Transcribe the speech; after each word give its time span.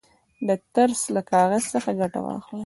د 0.47 0.49
ترس 0.73 1.01
له 1.15 1.21
کاغذ 1.31 1.63
څخه 1.73 1.89
ګټه 1.99 2.19
واخلئ. 2.25 2.59